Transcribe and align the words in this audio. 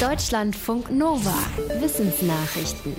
Deutschlandfunk 0.00 0.90
Nova. 0.90 1.32
Wissensnachrichten. 1.80 2.94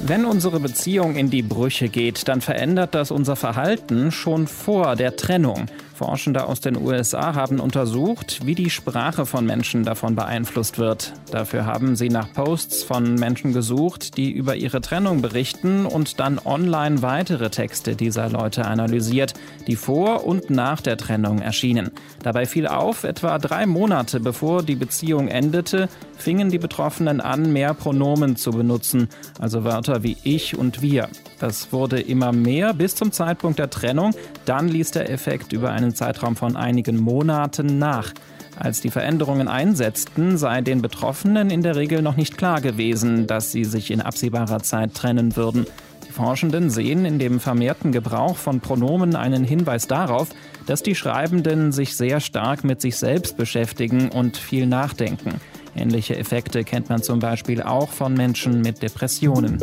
Wenn 0.00 0.24
unsere 0.24 0.60
Beziehung 0.60 1.16
in 1.16 1.28
die 1.28 1.42
Brüche 1.42 1.90
geht, 1.90 2.26
dann 2.26 2.40
verändert 2.40 2.94
das 2.94 3.10
unser 3.10 3.36
Verhalten 3.36 4.10
schon 4.10 4.46
vor 4.46 4.96
der 4.96 5.16
Trennung. 5.16 5.66
Forschende 5.98 6.46
aus 6.46 6.60
den 6.60 6.76
USA 6.76 7.34
haben 7.34 7.58
untersucht, 7.58 8.46
wie 8.46 8.54
die 8.54 8.70
Sprache 8.70 9.26
von 9.26 9.44
Menschen 9.44 9.82
davon 9.82 10.14
beeinflusst 10.14 10.78
wird. 10.78 11.12
Dafür 11.32 11.66
haben 11.66 11.96
sie 11.96 12.08
nach 12.08 12.32
Posts 12.32 12.84
von 12.84 13.16
Menschen 13.16 13.52
gesucht, 13.52 14.16
die 14.16 14.30
über 14.30 14.54
ihre 14.54 14.80
Trennung 14.80 15.22
berichten 15.22 15.86
und 15.86 16.20
dann 16.20 16.38
online 16.44 17.02
weitere 17.02 17.50
Texte 17.50 17.96
dieser 17.96 18.28
Leute 18.28 18.64
analysiert, 18.64 19.34
die 19.66 19.74
vor 19.74 20.24
und 20.24 20.50
nach 20.50 20.80
der 20.80 20.96
Trennung 20.96 21.40
erschienen. 21.40 21.90
Dabei 22.22 22.46
fiel 22.46 22.68
auf, 22.68 23.02
etwa 23.02 23.36
drei 23.38 23.66
Monate 23.66 24.20
bevor 24.20 24.62
die 24.62 24.76
Beziehung 24.76 25.26
endete, 25.26 25.88
fingen 26.16 26.48
die 26.48 26.58
Betroffenen 26.58 27.20
an, 27.20 27.52
mehr 27.52 27.74
Pronomen 27.74 28.36
zu 28.36 28.52
benutzen, 28.52 29.08
also 29.40 29.64
Wörter 29.64 30.04
wie 30.04 30.16
ich 30.22 30.56
und 30.56 30.80
wir. 30.80 31.08
Das 31.40 31.72
wurde 31.72 32.00
immer 32.00 32.32
mehr 32.32 32.74
bis 32.74 32.94
zum 32.94 33.12
Zeitpunkt 33.12 33.58
der 33.58 33.70
Trennung. 33.70 34.14
Dann 34.44 34.68
ließ 34.68 34.90
der 34.90 35.10
Effekt 35.10 35.52
über 35.52 35.70
einen 35.70 35.94
Zeitraum 35.94 36.36
von 36.36 36.56
einigen 36.56 36.96
Monaten 36.96 37.78
nach. 37.78 38.12
Als 38.58 38.80
die 38.80 38.90
Veränderungen 38.90 39.46
einsetzten, 39.46 40.36
sei 40.36 40.62
den 40.62 40.82
Betroffenen 40.82 41.50
in 41.50 41.62
der 41.62 41.76
Regel 41.76 42.02
noch 42.02 42.16
nicht 42.16 42.36
klar 42.36 42.60
gewesen, 42.60 43.28
dass 43.28 43.52
sie 43.52 43.64
sich 43.64 43.92
in 43.92 44.00
absehbarer 44.00 44.62
Zeit 44.62 44.94
trennen 44.94 45.36
würden. 45.36 45.66
Die 46.08 46.12
Forschenden 46.12 46.68
sehen 46.68 47.04
in 47.04 47.20
dem 47.20 47.38
vermehrten 47.38 47.92
Gebrauch 47.92 48.36
von 48.36 48.60
Pronomen 48.60 49.14
einen 49.14 49.44
Hinweis 49.44 49.86
darauf, 49.86 50.30
dass 50.66 50.82
die 50.82 50.96
Schreibenden 50.96 51.70
sich 51.70 51.96
sehr 51.96 52.18
stark 52.18 52.64
mit 52.64 52.80
sich 52.80 52.96
selbst 52.96 53.36
beschäftigen 53.36 54.08
und 54.08 54.36
viel 54.36 54.66
nachdenken. 54.66 55.34
Ähnliche 55.76 56.16
Effekte 56.16 56.64
kennt 56.64 56.88
man 56.88 57.02
zum 57.02 57.20
Beispiel 57.20 57.62
auch 57.62 57.90
von 57.90 58.14
Menschen 58.14 58.62
mit 58.62 58.82
Depressionen. 58.82 59.60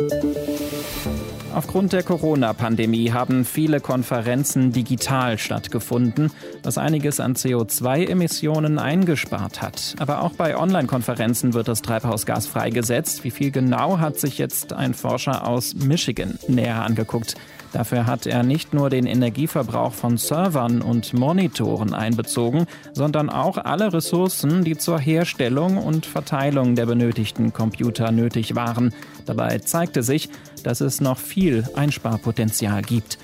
Aufgrund 1.56 1.94
der 1.94 2.02
Corona-Pandemie 2.02 3.12
haben 3.12 3.46
viele 3.46 3.80
Konferenzen 3.80 4.72
digital 4.72 5.38
stattgefunden, 5.38 6.30
was 6.62 6.76
einiges 6.76 7.18
an 7.18 7.32
CO2-Emissionen 7.32 8.78
eingespart 8.78 9.62
hat. 9.62 9.94
Aber 9.98 10.20
auch 10.20 10.34
bei 10.34 10.58
Online-Konferenzen 10.58 11.54
wird 11.54 11.68
das 11.68 11.80
Treibhausgas 11.80 12.46
freigesetzt. 12.46 13.24
Wie 13.24 13.30
viel 13.30 13.52
genau 13.52 14.00
hat 14.00 14.20
sich 14.20 14.36
jetzt 14.36 14.74
ein 14.74 14.92
Forscher 14.92 15.48
aus 15.48 15.74
Michigan 15.74 16.38
näher 16.46 16.82
angeguckt? 16.84 17.36
Dafür 17.72 18.06
hat 18.06 18.26
er 18.26 18.42
nicht 18.42 18.72
nur 18.72 18.90
den 18.90 19.06
Energieverbrauch 19.06 19.92
von 19.92 20.16
Servern 20.16 20.80
und 20.80 21.12
Monitoren 21.12 21.94
einbezogen, 21.94 22.66
sondern 22.92 23.28
auch 23.28 23.58
alle 23.58 23.92
Ressourcen, 23.92 24.64
die 24.64 24.76
zur 24.76 24.98
Herstellung 24.98 25.78
und 25.78 26.06
Verteilung 26.06 26.74
der 26.74 26.86
benötigten 26.86 27.52
Computer 27.52 28.12
nötig 28.12 28.54
waren. 28.54 28.94
Dabei 29.26 29.58
zeigte 29.58 30.02
sich, 30.02 30.30
dass 30.66 30.80
es 30.80 31.00
noch 31.00 31.18
viel 31.18 31.64
Einsparpotenzial 31.76 32.82
gibt. 32.82 33.18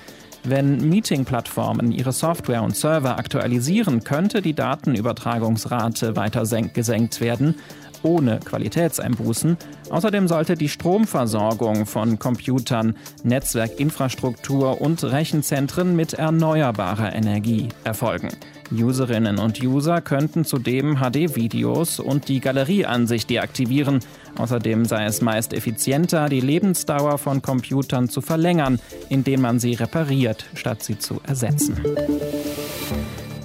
Wenn 0.45 0.89
Meeting-Plattformen 0.89 1.91
ihre 1.91 2.13
Software 2.13 2.63
und 2.63 2.75
Server 2.75 3.17
aktualisieren, 3.17 4.05
könnte 4.05 4.41
die 4.41 4.53
Datenübertragungsrate 4.53 6.15
weiter 6.15 6.45
gesenkt 6.73 7.19
werden 7.19 7.55
ohne 8.03 8.39
Qualitätseinbußen. 8.39 9.57
Außerdem 9.89 10.27
sollte 10.27 10.55
die 10.55 10.69
Stromversorgung 10.69 11.85
von 11.85 12.19
Computern, 12.19 12.95
Netzwerkinfrastruktur 13.23 14.81
und 14.81 15.03
Rechenzentren 15.03 15.95
mit 15.95 16.13
erneuerbarer 16.13 17.13
Energie 17.15 17.69
erfolgen. 17.83 18.29
Userinnen 18.71 19.39
und 19.39 19.61
User 19.61 20.01
könnten 20.01 20.45
zudem 20.45 20.97
HD-Videos 20.97 21.99
und 21.99 22.27
die 22.27 22.39
Galerieansicht 22.39 23.29
deaktivieren. 23.29 23.99
Außerdem 24.37 24.85
sei 24.85 25.05
es 25.05 25.21
meist 25.21 25.53
effizienter, 25.53 26.29
die 26.29 26.41
Lebensdauer 26.41 27.17
von 27.17 27.41
Computern 27.41 28.09
zu 28.09 28.21
verlängern, 28.21 28.79
indem 29.09 29.41
man 29.41 29.59
sie 29.59 29.73
repariert, 29.73 30.45
statt 30.55 30.83
sie 30.83 30.97
zu 30.97 31.21
ersetzen. 31.27 31.77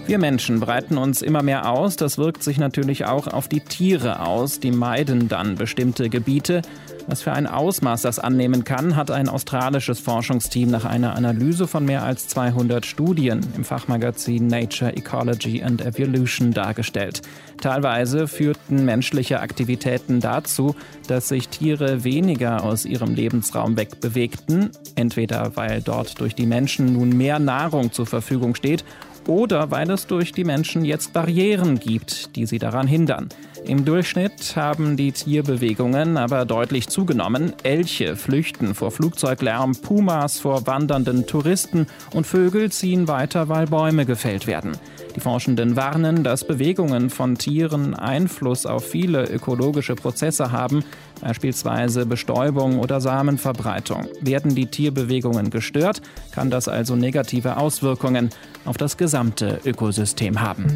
Wir 0.08 0.19
Menschen 0.19 0.58
breiten 0.58 0.96
uns 0.96 1.20
immer 1.20 1.42
mehr 1.42 1.70
aus. 1.70 1.96
Das 1.96 2.16
wirkt 2.16 2.42
sich 2.42 2.56
natürlich 2.56 3.04
auch 3.04 3.26
auf 3.26 3.46
die 3.46 3.60
Tiere 3.60 4.20
aus. 4.20 4.58
Die 4.58 4.70
meiden 4.70 5.28
dann 5.28 5.56
bestimmte 5.56 6.08
Gebiete. 6.08 6.62
Was 7.06 7.20
für 7.20 7.32
ein 7.32 7.46
Ausmaß 7.46 8.02
das 8.02 8.18
annehmen 8.18 8.64
kann, 8.64 8.97
hat 8.97 9.10
ein 9.10 9.28
australisches 9.28 10.00
Forschungsteam 10.00 10.70
nach 10.70 10.86
einer 10.86 11.14
Analyse 11.14 11.66
von 11.66 11.84
mehr 11.84 12.04
als 12.04 12.26
200 12.28 12.86
Studien 12.86 13.41
im 13.54 13.64
Fachmagazin 13.64 14.47
Nature, 14.47 14.97
Ecology 14.97 15.62
and 15.62 15.84
Evolution 15.84 16.52
dargestellt. 16.54 17.20
Teilweise 17.60 18.28
führten 18.28 18.86
menschliche 18.86 19.41
Aktivitäten 19.41 20.20
dazu, 20.20 20.74
dass 21.06 21.28
sich 21.28 21.48
Tiere 21.48 22.04
weniger 22.04 22.62
aus 22.62 22.86
ihrem 22.86 23.14
Lebensraum 23.14 23.76
wegbewegten, 23.76 24.70
entweder 24.94 25.56
weil 25.56 25.82
dort 25.82 26.18
durch 26.20 26.34
die 26.34 26.47
Menschen 26.47 26.94
nun 26.94 27.10
mehr 27.10 27.38
Nahrung 27.38 27.92
zur 27.92 28.06
Verfügung 28.06 28.54
steht 28.54 28.84
oder 29.28 29.71
weil 29.71 29.91
es 29.91 30.06
durch 30.06 30.33
die 30.33 30.44
Menschen 30.44 30.84
jetzt 30.84 31.12
Barrieren 31.12 31.78
gibt, 31.78 32.34
die 32.34 32.47
sie 32.47 32.59
daran 32.59 32.89
hindern. 32.89 33.28
Im 33.65 33.84
Durchschnitt 33.84 34.56
haben 34.56 34.97
die 34.97 35.12
Tierbewegungen 35.12 36.16
aber 36.16 36.44
deutlich 36.47 36.89
zugenommen. 36.89 37.53
Elche 37.62 38.16
flüchten 38.16 38.75
vor 38.75 38.91
Flugzeuglärm, 38.91 39.77
Pumas 39.77 40.41
vor 40.41 40.66
wandernden 40.66 41.27
Touristen 41.27 41.87
und 42.15 42.27
Vögel 42.27 42.72
ziehen 42.72 43.09
weiter, 43.09 43.49
weil 43.49 43.66
Bäume 43.66 44.06
gefällt 44.06 44.47
werden. 44.47 44.72
Die 45.15 45.21
Forschenden 45.21 45.77
warnen, 45.77 46.22
dass 46.22 46.47
Bewegungen 46.47 47.10
von 47.10 47.37
Tieren 47.37 47.95
Einfluss 47.95 48.66
auf 48.66 48.87
viele 48.89 49.25
ökologische 49.25 49.97
Prozesse 49.97 50.53
haben, 50.53 50.84
beispielsweise 51.20 52.06
Bestäubung 52.06 52.78
oder 52.78 53.00
Samenverbreitung. 53.00 54.08
Werden 54.20 54.54
die 54.54 54.66
Tierbewegungen 54.66 55.50
gestört, 55.50 56.00
kann 56.32 56.50
das 56.50 56.68
also 56.68 56.96
negative 56.96 57.56
Auswirkungen 57.56 58.30
auf 58.64 58.76
das 58.76 58.96
gesamte 58.96 59.60
Ökosystem 59.64 60.40
haben. 60.40 60.66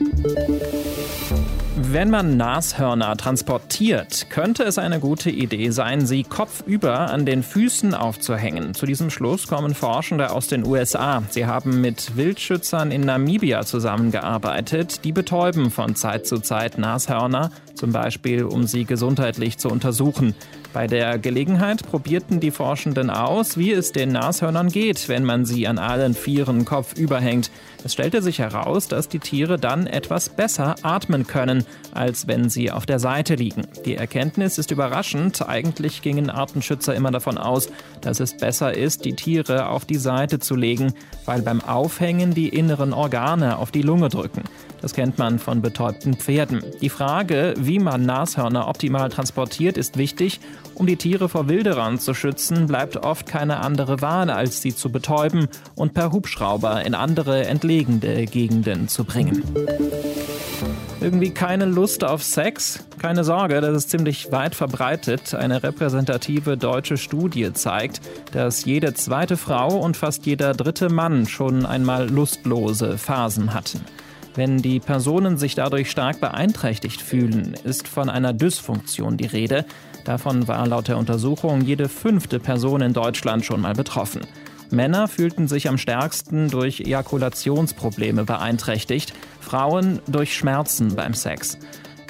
Wenn 1.92 2.08
man 2.08 2.38
Nashörner 2.38 3.18
transportiert, 3.18 4.30
könnte 4.30 4.62
es 4.62 4.78
eine 4.78 4.98
gute 4.98 5.28
Idee 5.28 5.68
sein, 5.72 6.06
sie 6.06 6.22
kopfüber 6.22 7.10
an 7.10 7.26
den 7.26 7.42
Füßen 7.42 7.92
aufzuhängen. 7.92 8.72
Zu 8.72 8.86
diesem 8.86 9.10
Schluss 9.10 9.46
kommen 9.46 9.74
Forschende 9.74 10.30
aus 10.30 10.46
den 10.46 10.66
USA. 10.66 11.22
Sie 11.28 11.44
haben 11.44 11.82
mit 11.82 12.16
Wildschützern 12.16 12.92
in 12.92 13.02
Namibia 13.02 13.66
zusammengearbeitet. 13.66 15.04
Die 15.04 15.12
betäuben 15.12 15.70
von 15.70 15.94
Zeit 15.94 16.26
zu 16.26 16.38
Zeit 16.38 16.78
Nashörner, 16.78 17.50
zum 17.74 17.92
Beispiel 17.92 18.44
um 18.44 18.66
sie 18.66 18.86
gesundheitlich 18.86 19.58
zu 19.58 19.68
untersuchen. 19.68 20.34
Bei 20.72 20.86
der 20.86 21.18
Gelegenheit 21.18 21.86
probierten 21.86 22.40
die 22.40 22.50
Forschenden 22.50 23.10
aus, 23.10 23.58
wie 23.58 23.72
es 23.72 23.92
den 23.92 24.12
Nashörnern 24.12 24.70
geht, 24.70 25.10
wenn 25.10 25.22
man 25.22 25.44
sie 25.44 25.68
an 25.68 25.78
allen 25.78 26.14
Vieren 26.14 26.64
kopfüber 26.64 27.20
hängt. 27.20 27.50
Es 27.84 27.92
stellte 27.92 28.22
sich 28.22 28.38
heraus, 28.38 28.88
dass 28.88 29.10
die 29.10 29.18
Tiere 29.18 29.58
dann 29.58 29.86
etwas 29.86 30.30
besser 30.30 30.76
atmen 30.82 31.26
können, 31.26 31.66
als 31.92 32.26
wenn 32.26 32.48
sie 32.48 32.70
auf 32.70 32.86
der 32.86 32.98
Seite 32.98 33.34
liegen. 33.34 33.62
Die 33.84 33.96
Erkenntnis 33.96 34.58
ist 34.58 34.70
überraschend. 34.70 35.46
Eigentlich 35.48 36.02
gingen 36.02 36.30
Artenschützer 36.30 36.94
immer 36.94 37.10
davon 37.10 37.38
aus, 37.38 37.68
dass 38.00 38.20
es 38.20 38.36
besser 38.36 38.76
ist, 38.76 39.04
die 39.04 39.14
Tiere 39.14 39.68
auf 39.68 39.84
die 39.84 39.96
Seite 39.96 40.38
zu 40.38 40.54
legen, 40.54 40.94
weil 41.24 41.42
beim 41.42 41.60
Aufhängen 41.60 42.34
die 42.34 42.48
inneren 42.48 42.92
Organe 42.92 43.58
auf 43.58 43.70
die 43.70 43.82
Lunge 43.82 44.08
drücken. 44.08 44.42
Das 44.82 44.94
kennt 44.94 45.16
man 45.16 45.38
von 45.38 45.62
betäubten 45.62 46.14
Pferden. 46.14 46.64
Die 46.80 46.88
Frage, 46.88 47.54
wie 47.56 47.78
man 47.78 48.04
Nashörner 48.04 48.66
optimal 48.66 49.10
transportiert, 49.10 49.76
ist 49.76 49.96
wichtig. 49.96 50.40
Um 50.74 50.86
die 50.86 50.96
Tiere 50.96 51.28
vor 51.28 51.48
Wilderern 51.48 52.00
zu 52.00 52.14
schützen, 52.14 52.66
bleibt 52.66 52.96
oft 52.96 53.26
keine 53.26 53.60
andere 53.60 54.00
Wahl, 54.00 54.28
als 54.28 54.60
sie 54.60 54.74
zu 54.74 54.90
betäuben 54.90 55.46
und 55.76 55.94
per 55.94 56.10
Hubschrauber 56.10 56.84
in 56.84 56.94
andere 56.94 57.46
entlegene 57.46 58.26
Gegenden 58.26 58.88
zu 58.88 59.04
bringen. 59.04 59.44
Irgendwie 61.02 61.30
keine 61.30 61.64
Lust 61.64 62.04
auf 62.04 62.22
Sex? 62.22 62.84
Keine 63.00 63.24
Sorge, 63.24 63.60
das 63.60 63.76
ist 63.76 63.90
ziemlich 63.90 64.30
weit 64.30 64.54
verbreitet. 64.54 65.34
Eine 65.34 65.64
repräsentative 65.64 66.56
deutsche 66.56 66.96
Studie 66.96 67.52
zeigt, 67.52 68.00
dass 68.32 68.64
jede 68.64 68.94
zweite 68.94 69.36
Frau 69.36 69.78
und 69.78 69.96
fast 69.96 70.26
jeder 70.26 70.54
dritte 70.54 70.90
Mann 70.90 71.26
schon 71.26 71.66
einmal 71.66 72.08
lustlose 72.08 72.98
Phasen 72.98 73.52
hatten. 73.52 73.80
Wenn 74.36 74.58
die 74.58 74.78
Personen 74.78 75.38
sich 75.38 75.56
dadurch 75.56 75.90
stark 75.90 76.20
beeinträchtigt 76.20 77.02
fühlen, 77.02 77.54
ist 77.64 77.88
von 77.88 78.08
einer 78.08 78.32
Dysfunktion 78.32 79.16
die 79.16 79.26
Rede. 79.26 79.64
Davon 80.04 80.46
war 80.46 80.64
laut 80.68 80.86
der 80.86 80.98
Untersuchung 80.98 81.62
jede 81.62 81.88
fünfte 81.88 82.38
Person 82.38 82.80
in 82.80 82.92
Deutschland 82.92 83.44
schon 83.44 83.60
mal 83.60 83.74
betroffen. 83.74 84.20
Männer 84.72 85.06
fühlten 85.06 85.48
sich 85.48 85.68
am 85.68 85.78
stärksten 85.78 86.48
durch 86.48 86.80
Ejakulationsprobleme 86.80 88.24
beeinträchtigt, 88.24 89.12
Frauen 89.40 90.00
durch 90.06 90.34
Schmerzen 90.34 90.96
beim 90.96 91.14
Sex. 91.14 91.58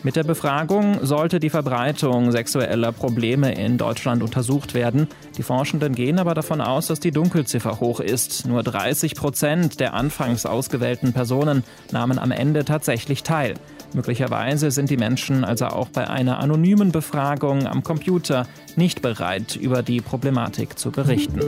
Mit 0.05 0.17
der 0.17 0.25
Befragung 0.25 0.99
sollte 1.07 1.39
die 1.39 1.51
Verbreitung 1.51 2.33
sexueller 2.33 2.91
Probleme 2.91 3.55
in 3.55 3.79
Deutschland 3.79 4.23
untersucht 4.23 4.75
werden. 4.75 5.07
Die 5.37 5.45
Forschenden 5.45 5.95
gehen 5.95 6.19
aber 6.19 6.35
davon 6.35 6.61
aus, 6.61 6.89
dass 6.89 6.99
die 6.99 7.13
Dunkelziffer 7.13 7.79
hoch 7.79 8.01
ist. 8.01 8.45
Nur 8.47 8.65
30 8.65 9.15
Prozent 9.15 9.79
der 9.79 9.95
anfangs 9.95 10.45
ausgewählten 10.45 11.13
Personen 11.13 11.63
nahmen 11.93 12.19
am 12.19 12.33
Ende 12.33 12.65
tatsächlich 12.65 13.23
teil. 13.23 13.55
Möglicherweise 13.95 14.73
sind 14.73 14.91
die 14.91 14.97
Menschen 14.97 15.45
also 15.45 15.67
auch 15.67 15.89
bei 15.89 16.09
einer 16.11 16.41
anonymen 16.41 16.91
Befragung 16.91 17.69
am 17.69 17.85
Computer 17.85 18.49
nicht 18.75 19.03
bereit, 19.03 19.55
über 19.55 19.85
die 19.85 20.01
Problematik 20.01 20.81
zu 20.81 20.91
berichten. 20.91 21.41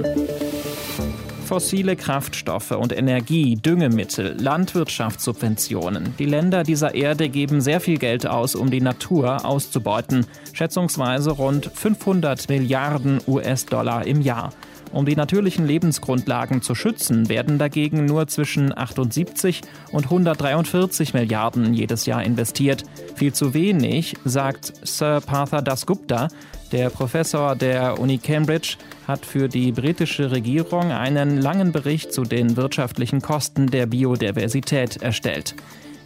Fossile 1.44 1.94
Kraftstoffe 1.94 2.70
und 2.70 2.96
Energie, 2.96 3.56
Düngemittel, 3.56 4.34
Landwirtschaftssubventionen. 4.40 6.14
Die 6.18 6.24
Länder 6.24 6.62
dieser 6.62 6.94
Erde 6.94 7.28
geben 7.28 7.60
sehr 7.60 7.80
viel 7.80 7.98
Geld 7.98 8.26
aus, 8.26 8.54
um 8.54 8.70
die 8.70 8.80
Natur 8.80 9.44
auszubeuten. 9.44 10.26
Schätzungsweise 10.52 11.32
rund 11.32 11.70
500 11.72 12.48
Milliarden 12.48 13.20
US-Dollar 13.26 14.06
im 14.06 14.22
Jahr. 14.22 14.52
Um 14.94 15.06
die 15.06 15.16
natürlichen 15.16 15.66
Lebensgrundlagen 15.66 16.62
zu 16.62 16.74
schützen, 16.74 17.28
werden 17.28 17.58
dagegen 17.58 18.04
nur 18.04 18.28
zwischen 18.28 18.76
78 18.76 19.62
und 19.90 20.04
143 20.04 21.14
Milliarden 21.14 21.74
jedes 21.74 22.06
Jahr 22.06 22.22
investiert. 22.22 22.84
Viel 23.16 23.32
zu 23.32 23.54
wenig, 23.54 24.14
sagt 24.24 24.72
Sir 24.86 25.20
Partha 25.20 25.60
Dasgupta, 25.60 26.28
der 26.70 26.90
Professor 26.90 27.56
der 27.56 27.98
Uni 27.98 28.18
Cambridge, 28.18 28.76
hat 29.06 29.26
für 29.26 29.48
die 29.48 29.72
britische 29.72 30.30
Regierung 30.30 30.92
einen 30.92 31.40
langen 31.40 31.72
Bericht 31.72 32.12
zu 32.12 32.24
den 32.24 32.56
wirtschaftlichen 32.56 33.20
Kosten 33.20 33.68
der 33.68 33.86
Biodiversität 33.86 35.02
erstellt. 35.02 35.54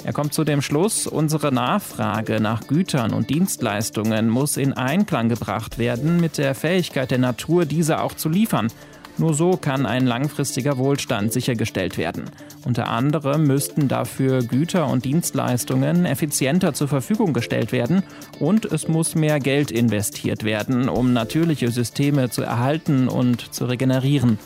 Er 0.05 0.13
kommt 0.13 0.33
zu 0.33 0.45
dem 0.45 0.63
Schluss, 0.63 1.07
unsere 1.07 1.53
Nachfrage 1.53 2.41
nach 2.41 2.67
Gütern 2.67 3.13
und 3.13 3.31
Dienstleistungen 3.31 4.29
muss 4.29 4.57
in 4.57 4.73
Einklang 4.73 5.29
gebracht 5.29 5.79
werden 5.79 6.21
mit 6.21 6.39
der 6.39 6.55
Fähigkeit 6.55 7.11
der 7.11 7.19
Natur, 7.19 7.65
diese 7.65 8.01
auch 8.01 8.15
zu 8.15 8.29
liefern. 8.29 8.69
Nur 9.17 9.35
so 9.35 9.57
kann 9.57 9.87
ein 9.87 10.07
langfristiger 10.07 10.79
Wohlstand 10.79 11.33
sichergestellt 11.33 11.99
werden. 11.99 12.31
Unter 12.69 12.89
anderem 12.89 13.45
müssten 13.45 13.89
dafür 13.89 14.43
Güter 14.43 14.89
und 14.89 15.07
Dienstleistungen 15.07 16.05
effizienter 16.05 16.75
zur 16.75 16.87
Verfügung 16.87 17.33
gestellt 17.33 17.73
werden 17.73 18.03
und 18.41 18.67
es 18.67 18.89
muss 18.89 19.15
mehr 19.15 19.41
Geld 19.41 19.71
investiert 19.71 20.45
werden, 20.45 20.91
um 20.91 21.15
natürliche 21.15 21.71
Systeme 21.71 22.29
zu 22.29 22.43
erhalten 22.43 23.09
und 23.09 23.55
zu 23.55 23.65
regenerieren. 23.65 24.39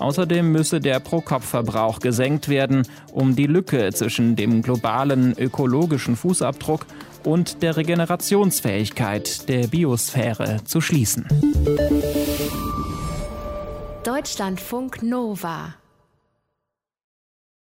Außerdem 0.00 0.50
müsse 0.50 0.80
der 0.80 0.98
Pro-Kopf-Verbrauch 0.98 2.00
gesenkt 2.00 2.48
werden, 2.48 2.82
um 3.12 3.36
die 3.36 3.46
Lücke 3.46 3.92
zwischen 3.92 4.34
dem 4.34 4.60
globalen 4.62 5.38
ökologischen 5.38 6.16
Fußabdruck 6.16 6.84
und 7.22 7.62
der 7.62 7.76
Regenerationsfähigkeit 7.76 9.48
der 9.48 9.68
Biosphäre 9.68 10.64
zu 10.64 10.80
schließen. 10.80 11.28
Deutschlandfunk 14.02 15.04
Nova 15.04 15.77